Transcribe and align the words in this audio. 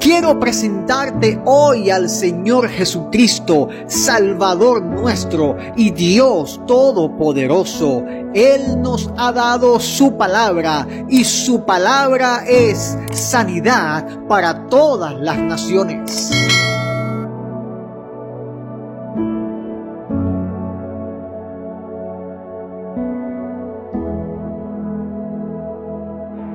quiero 0.00 0.38
presentarte 0.38 1.40
hoy 1.44 1.90
al 1.90 2.08
Señor 2.08 2.68
Jesucristo, 2.68 3.68
Salvador 3.86 4.82
nuestro 4.82 5.56
y 5.76 5.90
Dios 5.90 6.60
Todopoderoso. 6.66 8.04
Él 8.34 8.80
nos 8.82 9.10
ha 9.16 9.32
dado 9.32 9.80
su 9.80 10.16
palabra 10.16 10.86
y 11.08 11.24
su 11.24 11.64
palabra 11.64 12.44
es 12.46 12.96
sanidad 13.12 14.06
para 14.28 14.66
todas 14.66 15.14
las 15.20 15.38
naciones. 15.38 16.57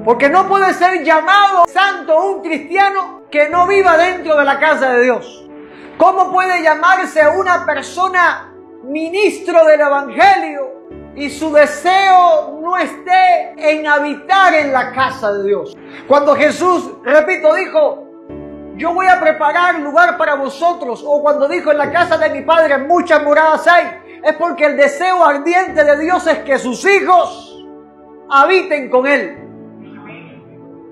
Porque 0.04 0.28
no 0.28 0.48
puede 0.50 0.74
ser 0.74 1.04
llamado 1.04 1.66
santo 1.68 2.22
un 2.26 2.42
cristiano 2.42 3.22
que 3.32 3.48
no 3.48 3.66
viva 3.68 3.98
dentro 3.98 4.36
de 4.36 4.44
la 4.44 4.60
casa 4.60 4.94
de 4.94 5.04
Dios. 5.04 5.50
¿Cómo 5.98 6.32
puede 6.32 6.62
llamarse 6.62 7.22
una 7.28 7.66
persona 7.66 8.54
ministro 8.84 9.64
del 9.66 9.80
Evangelio 9.80 10.74
y 11.16 11.30
su 11.30 11.54
deseo 11.54 12.60
no 12.62 12.76
esté 12.76 13.54
en 13.58 13.88
habitar 13.88 14.54
en 14.54 14.74
la 14.74 14.92
casa 14.92 15.32
de 15.34 15.48
Dios? 15.48 15.78
Cuando 16.06 16.36
Jesús, 16.36 16.92
repito, 17.04 17.54
dijo, 17.56 18.04
yo 18.76 18.94
voy 18.94 19.08
a 19.08 19.22
preparar 19.22 19.80
lugar 19.80 20.18
para 20.18 20.36
vosotros, 20.36 21.02
o 21.08 21.22
cuando 21.22 21.48
dijo 21.48 21.72
en 21.72 21.78
la 21.78 21.92
casa 21.92 22.18
de 22.18 22.30
mi 22.30 22.42
Padre 22.42 22.78
muchas 22.80 23.24
moradas 23.24 23.66
hay, 23.68 24.20
es 24.22 24.34
porque 24.36 24.66
el 24.66 24.76
deseo 24.76 25.24
ardiente 25.24 25.84
de 25.84 25.98
Dios 25.98 26.28
es 26.28 26.40
que 26.40 26.58
sus 26.58 26.84
hijos 26.86 27.66
habiten 28.30 28.90
con 28.90 29.08
Él. 29.08 29.43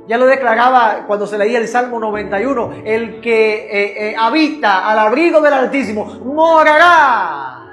Ya 0.08 0.18
lo 0.18 0.26
declaraba 0.26 1.04
cuando 1.06 1.28
se 1.28 1.38
leía 1.38 1.60
el 1.60 1.68
Salmo 1.68 2.00
91, 2.00 2.82
el 2.84 3.22
que 3.22 3.54
eh, 3.54 4.10
eh, 4.10 4.16
habita 4.18 4.90
al 4.90 4.98
abrigo 4.98 5.40
del 5.42 5.54
Altísimo 5.54 6.06
morará, 6.26 7.66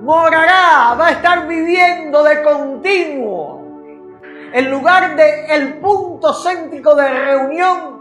morará, 0.00 0.94
va 0.98 1.06
a 1.06 1.10
estar 1.12 1.46
viviendo 1.46 2.24
de 2.24 2.42
continuo. 2.42 3.58
En 4.52 4.70
lugar 4.70 5.14
de 5.14 5.46
el 5.54 5.74
punto 5.74 6.34
céntrico 6.34 6.94
de 6.94 7.08
reunión 7.08 7.98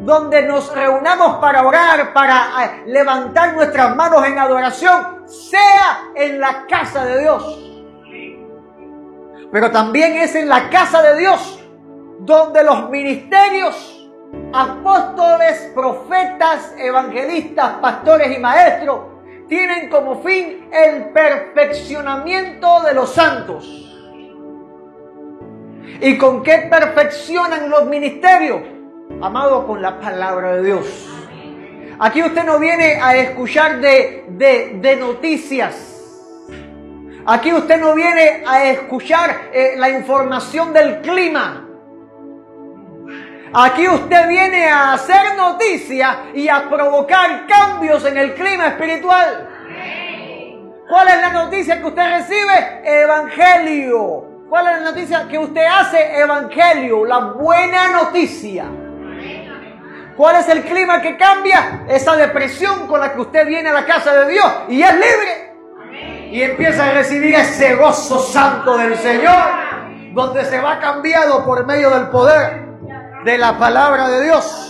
donde 0.00 0.42
nos 0.42 0.74
reunamos 0.74 1.36
para 1.38 1.66
orar, 1.66 2.12
para 2.12 2.64
eh, 2.64 2.82
levantar 2.86 3.54
nuestras 3.54 3.94
manos 3.94 4.26
en 4.26 4.38
adoración, 4.38 5.22
sea 5.26 6.10
en 6.16 6.40
la 6.40 6.66
casa 6.66 7.04
de 7.04 7.20
Dios. 7.20 7.62
Pero 9.52 9.70
también 9.70 10.16
es 10.16 10.34
en 10.34 10.48
la 10.48 10.68
casa 10.68 11.02
de 11.02 11.18
Dios 11.18 11.55
donde 12.20 12.62
los 12.64 12.90
ministerios, 12.90 14.10
apóstoles, 14.52 15.72
profetas, 15.74 16.74
evangelistas, 16.78 17.74
pastores 17.80 18.36
y 18.36 18.40
maestros, 18.40 19.00
tienen 19.48 19.88
como 19.88 20.22
fin 20.22 20.68
el 20.72 21.10
perfeccionamiento 21.10 22.82
de 22.82 22.94
los 22.94 23.12
santos. 23.12 23.86
¿Y 26.00 26.18
con 26.18 26.42
qué 26.42 26.66
perfeccionan 26.70 27.70
los 27.70 27.86
ministerios? 27.86 28.60
Amado, 29.22 29.66
con 29.66 29.80
la 29.80 29.98
palabra 30.00 30.56
de 30.56 30.64
Dios. 30.64 31.08
Aquí 31.98 32.22
usted 32.22 32.44
no 32.44 32.58
viene 32.58 33.00
a 33.00 33.16
escuchar 33.16 33.80
de, 33.80 34.24
de, 34.28 34.96
noticias. 34.96 35.94
Aquí 37.24 37.52
usted 37.52 37.80
no 37.80 37.94
viene 37.94 38.42
a 38.46 38.64
escuchar 38.64 39.50
eh, 39.52 39.74
la 39.78 39.88
información 39.88 40.72
del 40.74 41.00
clima. 41.00 41.65
Aquí 43.52 43.88
usted 43.88 44.28
viene 44.28 44.68
a 44.68 44.94
hacer 44.94 45.36
noticia 45.36 46.24
y 46.34 46.48
a 46.48 46.68
provocar 46.68 47.46
cambios 47.46 48.04
en 48.04 48.16
el 48.18 48.34
clima 48.34 48.68
espiritual. 48.68 49.48
¿Cuál 50.88 51.08
es 51.08 51.20
la 51.20 51.30
noticia 51.30 51.78
que 51.78 51.86
usted 51.86 52.10
recibe? 52.18 52.82
Evangelio. 52.84 54.24
¿Cuál 54.48 54.66
es 54.66 54.72
la 54.80 54.90
noticia 54.90 55.28
que 55.28 55.38
usted 55.38 55.64
hace? 55.64 56.18
Evangelio, 56.18 57.04
la 57.04 57.18
buena 57.18 57.88
noticia. 57.88 58.66
¿Cuál 60.16 60.36
es 60.36 60.48
el 60.48 60.62
clima 60.62 61.00
que 61.02 61.16
cambia? 61.16 61.84
Esa 61.88 62.16
depresión 62.16 62.86
con 62.86 63.00
la 63.00 63.12
que 63.12 63.20
usted 63.20 63.46
viene 63.46 63.68
a 63.68 63.72
la 63.72 63.84
casa 63.84 64.14
de 64.14 64.32
Dios 64.32 64.46
y 64.68 64.82
es 64.82 64.92
libre. 64.92 66.30
Y 66.30 66.42
empieza 66.42 66.86
a 66.86 66.92
recibir 66.92 67.34
ese 67.34 67.74
gozo 67.74 68.18
santo 68.20 68.76
del 68.76 68.96
Señor, 68.96 69.44
donde 70.12 70.44
se 70.44 70.60
va 70.60 70.78
cambiado 70.80 71.44
por 71.44 71.64
medio 71.66 71.90
del 71.90 72.08
poder 72.08 72.65
de 73.26 73.38
la 73.38 73.58
palabra 73.58 74.08
de 74.08 74.22
Dios. 74.22 74.65